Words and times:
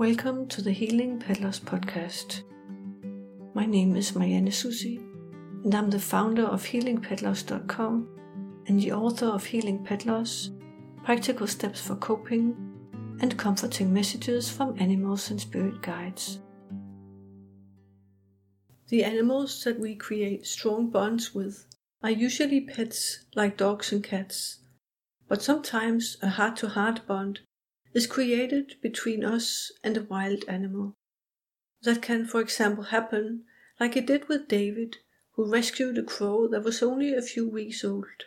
Welcome 0.00 0.48
to 0.48 0.62
the 0.62 0.72
Healing 0.72 1.18
Pet 1.18 1.42
Loss 1.42 1.60
podcast. 1.60 2.44
My 3.52 3.66
name 3.66 3.94
is 3.96 4.16
Marianne 4.16 4.46
Soucy, 4.46 4.96
and 5.62 5.74
I'm 5.74 5.90
the 5.90 5.98
founder 5.98 6.44
of 6.46 6.64
HealingPetLoss.com 6.64 8.08
and 8.66 8.80
the 8.80 8.92
author 8.92 9.26
of 9.26 9.44
Healing 9.44 9.84
Pet 9.84 10.06
Loss 10.06 10.52
Practical 11.04 11.46
Steps 11.46 11.82
for 11.82 11.96
Coping 11.96 12.56
and 13.20 13.36
Comforting 13.36 13.92
Messages 13.92 14.48
from 14.50 14.74
Animals 14.80 15.30
and 15.30 15.38
Spirit 15.38 15.82
Guides. 15.82 16.38
The 18.88 19.04
animals 19.04 19.62
that 19.64 19.78
we 19.78 19.96
create 19.96 20.46
strong 20.46 20.88
bonds 20.88 21.34
with 21.34 21.66
are 22.02 22.10
usually 22.10 22.62
pets 22.62 23.26
like 23.36 23.58
dogs 23.58 23.92
and 23.92 24.02
cats, 24.02 24.60
but 25.28 25.42
sometimes 25.42 26.16
a 26.22 26.30
heart 26.30 26.56
to 26.56 26.68
heart 26.68 27.06
bond 27.06 27.40
is 27.92 28.06
created 28.06 28.76
between 28.80 29.24
us 29.24 29.72
and 29.82 29.96
a 29.96 30.02
wild 30.02 30.44
animal. 30.46 30.96
That 31.82 32.02
can, 32.02 32.26
for 32.26 32.40
example, 32.40 32.84
happen 32.84 33.44
like 33.80 33.96
it 33.96 34.06
did 34.06 34.28
with 34.28 34.48
David, 34.48 34.98
who 35.32 35.50
rescued 35.50 35.98
a 35.98 36.02
crow 36.02 36.46
that 36.48 36.62
was 36.62 36.82
only 36.82 37.14
a 37.14 37.22
few 37.22 37.48
weeks 37.48 37.84
old. 37.84 38.26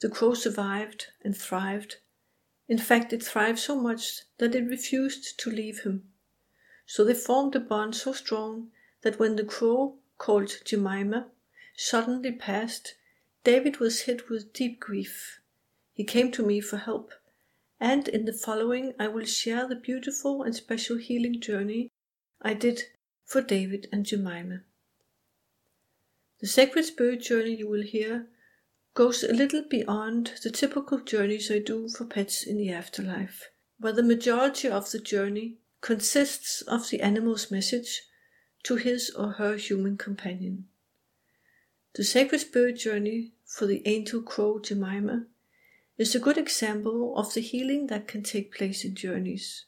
The 0.00 0.08
crow 0.08 0.34
survived 0.34 1.08
and 1.24 1.36
thrived. 1.36 1.96
In 2.68 2.78
fact, 2.78 3.12
it 3.12 3.22
thrived 3.22 3.58
so 3.58 3.74
much 3.74 4.22
that 4.38 4.54
it 4.54 4.68
refused 4.68 5.38
to 5.40 5.50
leave 5.50 5.80
him. 5.80 6.04
So 6.86 7.04
they 7.04 7.14
formed 7.14 7.56
a 7.56 7.60
bond 7.60 7.96
so 7.96 8.12
strong 8.12 8.70
that 9.02 9.18
when 9.18 9.36
the 9.36 9.44
crow, 9.44 9.98
called 10.18 10.52
Jemima, 10.64 11.30
suddenly 11.76 12.32
passed, 12.32 12.94
David 13.42 13.78
was 13.78 14.02
hit 14.02 14.28
with 14.28 14.52
deep 14.52 14.78
grief. 14.78 15.40
He 15.92 16.04
came 16.04 16.30
to 16.32 16.44
me 16.44 16.60
for 16.60 16.76
help 16.76 17.12
and 17.80 18.06
in 18.08 18.26
the 18.26 18.32
following 18.32 18.92
I 18.98 19.08
will 19.08 19.24
share 19.24 19.66
the 19.66 19.74
beautiful 19.74 20.42
and 20.42 20.54
special 20.54 20.98
healing 20.98 21.40
journey 21.40 21.90
I 22.42 22.54
did 22.54 22.82
for 23.24 23.40
David 23.40 23.88
and 23.90 24.04
Jemima. 24.04 24.60
The 26.40 26.46
sacred 26.46 26.84
spirit 26.84 27.22
journey 27.22 27.54
you 27.54 27.68
will 27.68 27.82
hear 27.82 28.28
goes 28.94 29.22
a 29.22 29.32
little 29.32 29.62
beyond 29.62 30.32
the 30.42 30.50
typical 30.50 30.98
journeys 31.00 31.50
I 31.50 31.58
do 31.58 31.88
for 31.88 32.04
pets 32.04 32.42
in 32.42 32.56
the 32.56 32.70
afterlife, 32.70 33.50
where 33.78 33.92
the 33.92 34.02
majority 34.02 34.68
of 34.68 34.90
the 34.90 34.98
journey 34.98 35.58
consists 35.80 36.60
of 36.62 36.90
the 36.90 37.00
animal's 37.00 37.50
message 37.50 38.02
to 38.64 38.76
his 38.76 39.10
or 39.10 39.32
her 39.32 39.56
human 39.56 39.96
companion. 39.96 40.66
The 41.94 42.04
sacred 42.04 42.40
spirit 42.40 42.76
journey 42.78 43.32
for 43.46 43.66
the 43.66 43.82
angel 43.86 44.22
crow 44.22 44.58
Jemima 44.58 45.26
is 46.00 46.14
a 46.14 46.18
good 46.18 46.38
example 46.38 47.14
of 47.14 47.34
the 47.34 47.42
healing 47.42 47.88
that 47.88 48.08
can 48.08 48.22
take 48.22 48.54
place 48.54 48.86
in 48.86 48.94
journeys. 48.94 49.66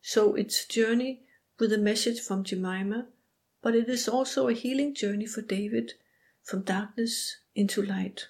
So 0.00 0.36
it's 0.36 0.64
a 0.64 0.68
journey 0.68 1.22
with 1.58 1.72
a 1.72 1.78
message 1.78 2.20
from 2.20 2.44
Jemima, 2.44 3.08
but 3.60 3.74
it 3.74 3.88
is 3.88 4.08
also 4.08 4.46
a 4.46 4.52
healing 4.52 4.94
journey 4.94 5.26
for 5.26 5.42
David 5.42 5.94
from 6.44 6.62
darkness 6.62 7.38
into 7.56 7.82
light. 7.82 8.28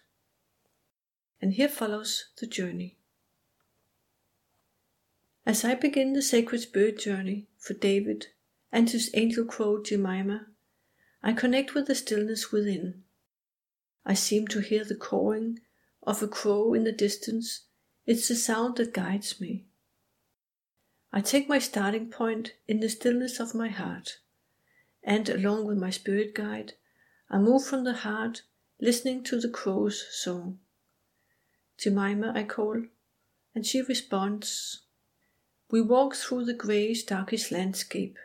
And 1.42 1.52
here 1.52 1.68
follows 1.68 2.30
the 2.40 2.46
journey. 2.46 2.96
As 5.44 5.66
I 5.66 5.74
begin 5.74 6.14
the 6.14 6.22
sacred 6.22 6.62
spirit 6.62 6.98
journey 6.98 7.46
for 7.58 7.74
David 7.74 8.28
and 8.72 8.88
his 8.88 9.10
angel 9.12 9.44
crow 9.44 9.82
Jemima, 9.82 10.46
I 11.22 11.34
connect 11.34 11.74
with 11.74 11.88
the 11.88 11.94
stillness 11.94 12.50
within. 12.50 13.02
I 14.06 14.14
seem 14.14 14.48
to 14.48 14.60
hear 14.60 14.82
the 14.82 14.96
cawing 14.96 15.58
of 16.02 16.22
a 16.22 16.28
crow 16.28 16.74
in 16.74 16.84
the 16.84 16.92
distance, 16.92 17.62
it's 18.06 18.28
the 18.28 18.34
sound 18.34 18.76
that 18.76 18.94
guides 18.94 19.40
me. 19.40 19.66
I 21.12 21.20
take 21.20 21.48
my 21.48 21.58
starting 21.58 22.10
point 22.10 22.54
in 22.66 22.80
the 22.80 22.88
stillness 22.88 23.40
of 23.40 23.54
my 23.54 23.68
heart, 23.68 24.18
and 25.02 25.28
along 25.28 25.66
with 25.66 25.78
my 25.78 25.90
spirit 25.90 26.34
guide, 26.34 26.74
I 27.30 27.38
move 27.38 27.64
from 27.64 27.84
the 27.84 27.94
heart, 27.94 28.42
listening 28.80 29.22
to 29.24 29.40
the 29.40 29.48
crow's 29.48 30.06
song. 30.10 30.58
Jemima, 31.78 32.32
I 32.34 32.44
call, 32.44 32.84
and 33.54 33.66
she 33.66 33.82
responds. 33.82 34.82
We 35.70 35.80
walk 35.80 36.14
through 36.14 36.46
the 36.46 36.54
grey, 36.54 36.94
darkish 36.94 37.50
landscape. 37.50 38.18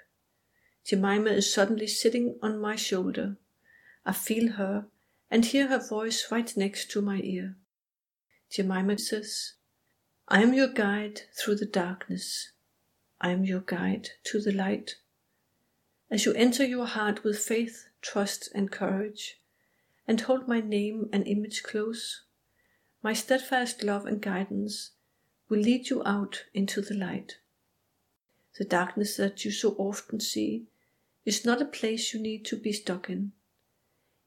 Jemima 0.86 1.30
is 1.30 1.54
suddenly 1.54 1.88
sitting 1.88 2.38
on 2.42 2.60
my 2.60 2.76
shoulder. 2.76 3.38
I 4.06 4.14
feel 4.14 4.54
her 4.54 4.86
and 5.30 5.46
hear 5.46 5.68
her 5.68 5.80
voice 5.80 6.32
right 6.32 6.56
next 6.56 6.92
to 6.92 7.02
my 7.02 7.20
ear. 7.24 7.56
Jemima 8.54 9.00
says, 9.00 9.54
I 10.28 10.44
am 10.44 10.54
your 10.54 10.68
guide 10.68 11.22
through 11.34 11.56
the 11.56 11.66
darkness. 11.66 12.52
I 13.20 13.32
am 13.32 13.46
your 13.46 13.62
guide 13.62 14.10
to 14.26 14.40
the 14.40 14.52
light. 14.52 14.98
As 16.12 16.24
you 16.28 16.34
enter 16.34 16.64
your 16.64 16.86
heart 16.86 17.24
with 17.24 17.40
faith, 17.40 17.88
trust, 18.04 18.50
and 18.54 18.72
courage, 18.72 19.40
and 20.08 20.22
hold 20.22 20.48
my 20.48 20.60
name 20.60 21.10
and 21.12 21.28
image 21.28 21.64
close, 21.64 22.26
my 23.02 23.12
steadfast 23.12 23.82
love 23.82 24.06
and 24.06 24.22
guidance 24.22 24.92
will 25.50 25.60
lead 25.60 25.90
you 25.90 26.04
out 26.06 26.44
into 26.54 26.80
the 26.80 26.94
light. 26.94 27.40
The 28.60 28.66
darkness 28.66 29.18
that 29.18 29.44
you 29.44 29.50
so 29.50 29.70
often 29.80 30.20
see 30.20 30.68
is 31.26 31.44
not 31.44 31.60
a 31.60 31.66
place 31.66 32.14
you 32.14 32.22
need 32.22 32.46
to 32.46 32.56
be 32.56 32.72
stuck 32.72 33.10
in. 33.10 33.32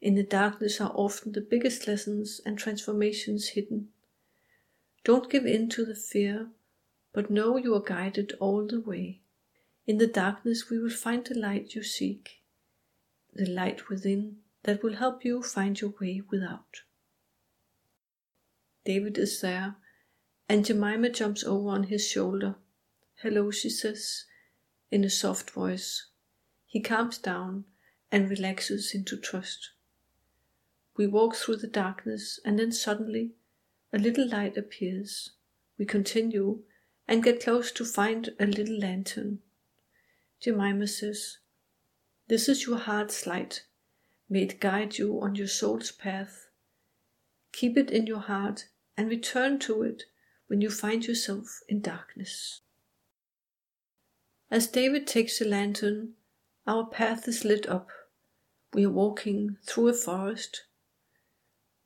In 0.00 0.16
the 0.16 0.25
darkness 0.25 0.81
are 0.81 0.91
often 0.97 1.31
the 1.31 1.41
biggest 1.41 1.86
lessons 1.86 2.41
and 2.44 2.59
transformations 2.59 3.50
hidden. 3.50 3.91
Don't 5.06 5.31
give 5.31 5.47
in 5.47 5.69
to 5.69 5.84
the 5.84 5.94
fear, 5.94 6.49
but 7.12 7.31
know 7.31 7.56
you 7.56 7.77
are 7.77 7.81
guided 7.81 8.33
all 8.41 8.67
the 8.67 8.81
way. 8.81 9.21
In 9.87 9.99
the 9.99 10.09
darkness, 10.09 10.69
we 10.69 10.81
will 10.81 10.91
find 10.91 11.25
the 11.25 11.39
light 11.39 11.77
you 11.77 11.84
seek, 11.84 12.43
the 13.33 13.47
light 13.47 13.89
within 13.89 14.39
that 14.65 14.83
will 14.83 14.97
help 14.97 15.25
you 15.25 15.45
find 15.45 15.81
your 15.81 15.95
way 16.00 16.22
without. 16.28 16.83
David 18.84 19.16
is 19.16 19.41
there, 19.41 19.77
and 20.49 20.65
Jemima 20.65 21.11
jumps 21.11 21.45
over 21.45 21.69
on 21.69 21.84
his 21.84 22.05
shoulder. 22.05 22.56
Hello, 23.22 23.53
she 23.53 23.71
says, 23.71 24.25
in 24.91 25.05
a 25.05 25.09
soft 25.09 25.50
voice. 25.50 26.09
He 26.66 26.81
calms 26.81 27.19
down 27.19 27.65
and 28.11 28.28
relaxes 28.28 28.93
into 28.93 29.16
trust. 29.16 29.71
We 30.97 31.06
walk 31.06 31.37
through 31.37 31.59
the 31.59 31.69
darkness, 31.69 32.41
and 32.45 32.59
then 32.59 32.72
suddenly 32.72 33.34
a 33.92 33.98
little 33.98 34.28
light 34.28 34.56
appears. 34.56 35.30
We 35.78 35.84
continue 35.84 36.62
and 37.08 37.22
get 37.22 37.42
close 37.42 37.70
to 37.72 37.84
find 37.84 38.30
a 38.41 38.47
little 38.47 38.78
lantern. 38.78 39.41
Jemima 40.41 40.86
says, 40.86 41.38
This 42.28 42.48
is 42.48 42.66
your 42.66 42.78
heart's 42.78 43.26
light. 43.26 43.64
May 44.28 44.42
it 44.42 44.60
guide 44.60 44.98
you 44.98 45.20
on 45.20 45.34
your 45.34 45.47
soul's 45.47 45.92
path. 45.92 46.48
Keep 47.52 47.76
it 47.76 47.91
in 47.91 48.06
your 48.06 48.20
heart 48.20 48.66
and 48.97 49.08
return 49.08 49.58
to 49.60 49.82
it 49.82 50.04
when 50.48 50.60
you 50.60 50.70
find 50.70 51.06
yourself 51.06 51.60
in 51.68 51.80
darkness. 51.80 52.60
As 54.50 54.66
David 54.66 55.06
takes 55.06 55.38
the 55.38 55.44
lantern, 55.44 56.14
our 56.66 56.86
path 56.86 57.26
is 57.28 57.44
lit 57.44 57.68
up. 57.68 57.88
We 58.72 58.84
are 58.84 58.91
walking 58.91 59.56
through 59.64 59.88
a 59.88 59.92
forest. 59.92 60.64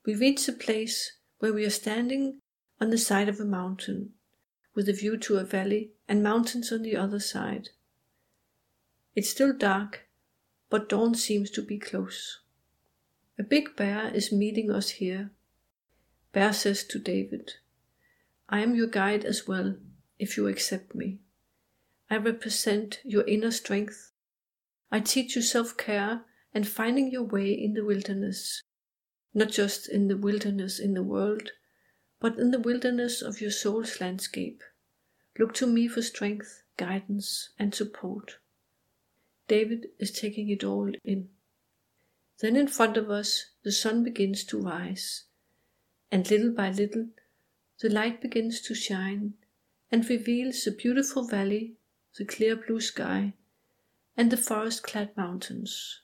We 0.05 0.15
reach 0.15 0.49
a 0.49 0.53
place 0.53 1.13
where 1.41 1.53
we 1.55 1.65
are 1.65 1.71
standing 1.71 2.39
on 2.81 2.91
the 2.91 2.99
side 2.99 3.29
of 3.29 3.41
a 3.41 3.45
mountain, 3.45 4.11
with 4.75 4.89
a 4.89 4.93
view 4.93 5.17
to 5.17 5.39
a 5.39 5.45
valley 5.45 5.91
and 6.07 6.23
mountains 6.23 6.71
on 6.71 6.83
the 6.83 6.97
other 6.97 7.19
side. 7.19 7.71
It's 9.17 9.31
still 9.31 9.53
dark, 9.53 10.07
but 10.69 10.89
dawn 10.89 11.15
seems 11.15 11.51
to 11.53 11.63
be 11.63 11.79
close. 11.79 12.41
A 13.39 13.43
big 13.43 13.75
bear 13.75 14.15
is 14.15 14.31
meeting 14.31 14.71
us 14.71 14.91
here. 14.91 15.31
Bear 16.33 16.53
says 16.53 16.85
to 16.85 16.99
David, 16.99 17.55
I 18.49 18.61
am 18.61 18.75
your 18.75 18.87
guide 18.87 19.25
as 19.25 19.49
well, 19.49 19.77
if 20.19 20.37
you 20.37 20.47
accept 20.47 20.95
me. 20.95 21.21
I 22.11 22.19
represent 22.19 23.01
your 23.03 23.27
inner 23.27 23.51
strength. 23.51 24.13
I 24.93 25.01
teach 25.01 25.37
you 25.37 25.43
self 25.43 25.77
care 25.77 26.23
and 26.53 26.69
finding 26.69 27.11
your 27.11 27.23
way 27.23 27.51
in 27.51 27.73
the 27.73 27.85
wilderness 27.85 28.63
not 29.35 29.51
just 29.51 29.89
in 29.89 30.09
the 30.09 30.17
wilderness 30.17 30.79
in 30.79 30.95
the 30.95 31.03
world, 31.03 31.51
but 32.19 32.39
in 32.39 32.51
the 32.51 32.59
wilderness 32.59 33.23
of 33.23 33.41
your 33.41 33.51
soul's 33.51 34.01
landscape. 34.01 34.63
Look 35.39 35.55
to 35.55 35.67
me 35.67 35.89
for 35.89 36.03
strength, 36.03 36.63
guidance, 36.77 37.51
and 37.59 37.75
support. 37.75 38.39
David 39.49 39.89
is 39.99 40.11
taking 40.11 40.49
it 40.49 40.65
all 40.65 40.93
in. 41.05 41.29
Then 42.41 42.57
in 42.57 42.69
front 42.69 42.97
of 42.97 43.11
us, 43.11 43.47
the 43.63 43.73
sun 43.73 44.05
begins 44.05 44.45
to 44.45 44.61
rise, 44.61 45.25
and 46.11 46.31
little 46.31 46.53
by 46.53 46.71
little, 46.71 47.09
the 47.81 47.89
light 47.89 48.21
begins 48.21 48.61
to 48.63 48.75
shine 48.75 49.35
and 49.91 50.09
reveals 50.09 50.65
the 50.65 50.71
beautiful 50.71 51.27
valley, 51.27 51.75
the 52.17 52.25
clear 52.25 52.57
blue 52.57 52.81
sky, 52.81 53.35
and 54.17 54.31
the 54.31 54.37
forest 54.37 54.83
clad 54.83 55.17
mountains. 55.17 56.01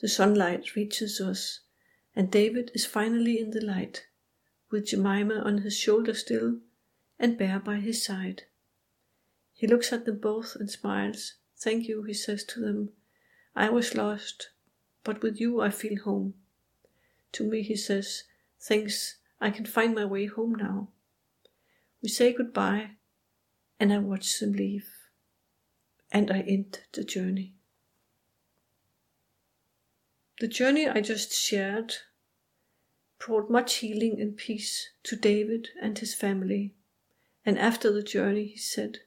The 0.00 0.08
sunlight 0.08 0.76
reaches 0.76 1.20
us, 1.20 1.60
and 2.14 2.30
David 2.30 2.70
is 2.72 2.86
finally 2.86 3.40
in 3.40 3.50
the 3.50 3.64
light, 3.64 4.06
with 4.70 4.86
Jemima 4.86 5.40
on 5.40 5.58
his 5.58 5.76
shoulder 5.76 6.14
still, 6.14 6.60
and 7.18 7.36
Bear 7.36 7.58
by 7.58 7.76
his 7.76 8.02
side. 8.02 8.44
He 9.54 9.66
looks 9.66 9.92
at 9.92 10.04
them 10.04 10.18
both 10.18 10.54
and 10.54 10.70
smiles. 10.70 11.34
Thank 11.56 11.88
you, 11.88 12.04
he 12.04 12.14
says 12.14 12.44
to 12.44 12.60
them. 12.60 12.90
I 13.56 13.70
was 13.70 13.96
lost, 13.96 14.50
but 15.02 15.20
with 15.20 15.40
you 15.40 15.60
I 15.60 15.70
feel 15.70 16.00
home. 16.02 16.34
To 17.32 17.44
me, 17.44 17.62
he 17.62 17.74
says, 17.74 18.22
Thanks, 18.60 19.16
I 19.40 19.50
can 19.50 19.66
find 19.66 19.96
my 19.96 20.04
way 20.04 20.26
home 20.26 20.54
now. 20.54 20.90
We 22.00 22.08
say 22.08 22.32
goodbye, 22.32 22.92
and 23.80 23.92
I 23.92 23.98
watch 23.98 24.38
them 24.38 24.52
leave, 24.52 24.88
and 26.12 26.30
I 26.30 26.40
end 26.40 26.82
the 26.92 27.02
journey. 27.02 27.57
The 30.40 30.48
journey 30.48 30.88
I 30.88 31.00
just 31.00 31.32
shared 31.32 31.94
brought 33.18 33.50
much 33.50 33.76
healing 33.76 34.20
and 34.20 34.36
peace 34.36 34.90
to 35.02 35.16
David 35.16 35.70
and 35.82 35.98
his 35.98 36.14
family. 36.14 36.74
And 37.44 37.58
after 37.58 37.92
the 37.92 38.02
journey, 38.02 38.46
he 38.46 38.58
said, 38.58 38.98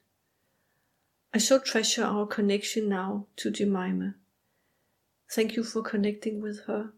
I 1.32 1.38
so 1.38 1.58
treasure 1.58 2.04
our 2.04 2.26
connection 2.26 2.88
now 2.88 3.28
to 3.36 3.50
Jemima. 3.50 4.16
Thank 5.30 5.56
you 5.56 5.64
for 5.64 5.80
connecting 5.80 6.42
with 6.42 6.64
her 6.66 6.92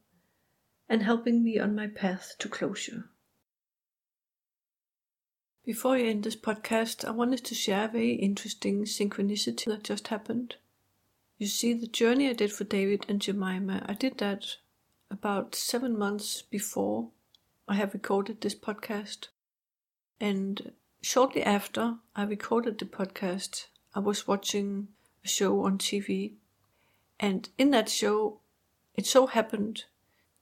and 0.88 1.04
helping 1.04 1.44
me 1.44 1.60
on 1.60 1.76
my 1.76 1.86
path 1.86 2.34
to 2.40 2.48
closure. 2.48 3.04
Before 5.64 5.94
I 5.94 6.02
end 6.02 6.24
this 6.24 6.36
podcast, 6.36 7.04
I 7.04 7.12
wanted 7.12 7.44
to 7.44 7.54
share 7.54 7.84
a 7.84 7.92
very 7.92 8.14
interesting 8.14 8.84
synchronicity 8.84 9.66
that 9.66 9.84
just 9.84 10.08
happened. 10.08 10.56
You 11.36 11.48
see, 11.48 11.74
the 11.74 11.88
journey 11.88 12.28
I 12.28 12.32
did 12.32 12.52
for 12.52 12.64
David 12.64 13.06
and 13.08 13.20
Jemima, 13.20 13.84
I 13.86 13.94
did 13.94 14.18
that 14.18 14.56
about 15.10 15.54
seven 15.54 15.98
months 15.98 16.42
before 16.42 17.08
I 17.66 17.74
have 17.74 17.92
recorded 17.92 18.40
this 18.40 18.54
podcast. 18.54 19.28
And 20.20 20.72
shortly 21.02 21.42
after 21.42 21.96
I 22.14 22.22
recorded 22.22 22.78
the 22.78 22.84
podcast, 22.84 23.66
I 23.94 23.98
was 23.98 24.28
watching 24.28 24.88
a 25.24 25.28
show 25.28 25.64
on 25.64 25.78
TV. 25.78 26.34
And 27.18 27.48
in 27.58 27.70
that 27.70 27.88
show, 27.88 28.40
it 28.94 29.06
so 29.06 29.26
happened 29.26 29.84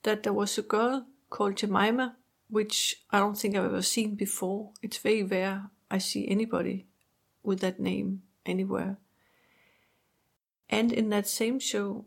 that 0.02 0.24
there 0.24 0.32
was 0.32 0.58
a 0.58 0.62
girl 0.62 1.06
called 1.30 1.56
Jemima, 1.56 2.16
which 2.50 3.02
I 3.10 3.18
don't 3.18 3.38
think 3.38 3.56
I've 3.56 3.64
ever 3.64 3.82
seen 3.82 4.14
before. 4.14 4.72
It's 4.82 4.98
very 4.98 5.22
rare 5.22 5.70
I 5.90 5.98
see 5.98 6.28
anybody 6.28 6.86
with 7.42 7.60
that 7.60 7.80
name 7.80 8.22
anywhere. 8.44 8.98
And 10.72 10.90
in 10.90 11.10
that 11.10 11.28
same 11.28 11.58
show, 11.58 12.06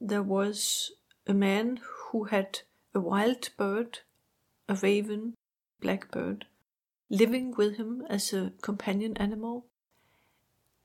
there 0.00 0.22
was 0.22 0.92
a 1.26 1.34
man 1.34 1.78
who 1.84 2.24
had 2.24 2.60
a 2.94 3.00
wild 3.00 3.50
bird, 3.58 3.98
a 4.66 4.74
raven, 4.76 5.34
blackbird, 5.82 6.46
living 7.10 7.54
with 7.54 7.76
him 7.76 8.06
as 8.08 8.32
a 8.32 8.54
companion 8.62 9.14
animal, 9.18 9.66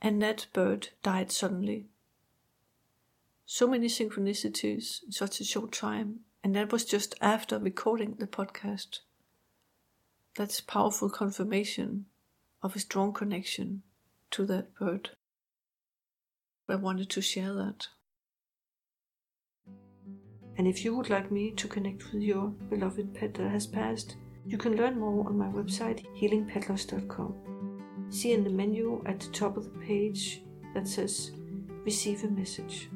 and 0.01 0.21
that 0.21 0.47
bird 0.51 0.89
died 1.01 1.31
suddenly. 1.31 1.85
So 3.45 3.69
many 3.69 3.87
synchronicities 3.87 5.01
in 5.05 5.13
such 5.13 5.39
a 5.39 5.45
short 5.45 5.71
time, 5.71 6.25
and 6.43 6.53
that 6.57 6.73
was 6.73 6.83
just 6.83 7.15
after 7.21 7.57
recording 7.57 8.15
the 8.15 8.27
podcast. 8.27 8.99
That's 10.35 10.59
powerful 10.59 11.09
confirmation 11.09 12.07
of 12.61 12.75
a 12.75 12.79
strong 12.79 13.13
connection 13.13 13.83
to 14.31 14.45
that 14.47 14.75
bird. 14.75 15.11
I 16.69 16.75
wanted 16.75 17.10
to 17.10 17.21
share 17.21 17.54
that. 17.54 17.88
And 20.57 20.68
if 20.68 20.86
you 20.86 20.95
would 20.95 21.10
like 21.10 21.31
me 21.31 21.51
to 21.51 21.68
connect 21.68 22.13
with 22.13 22.21
your 22.21 22.48
beloved 22.69 23.13
pet 23.13 23.33
that 23.36 23.50
has 23.50 23.68
passed, 23.68 24.15
you 24.45 24.57
can 24.57 24.75
learn 24.75 25.00
more 25.00 25.25
on 25.25 25.38
my 25.38 25.48
website 25.48 26.06
healingpetloss.com. 26.19 28.07
See 28.10 28.33
in 28.33 28.44
the 28.44 28.50
menu 28.50 29.01
at 29.06 29.19
the 29.19 29.30
top 29.30 29.57
of 29.57 29.65
the 29.65 29.80
page 29.80 30.44
that 30.74 30.88
says 30.88 31.31
Receive 31.86 32.24
a 32.24 32.27
Message. 32.27 32.89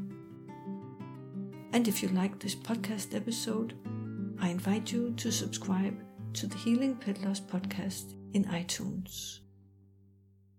And 1.73 1.87
if 1.87 2.01
you 2.01 2.09
like 2.09 2.39
this 2.39 2.55
podcast 2.55 3.15
episode, 3.15 3.73
I 4.39 4.49
invite 4.49 4.91
you 4.91 5.13
to 5.17 5.31
subscribe 5.31 5.97
to 6.33 6.47
the 6.47 6.57
Healing 6.57 6.95
Pet 6.95 7.21
Loss 7.23 7.41
podcast 7.41 8.13
in 8.33 8.45
iTunes. 8.45 9.39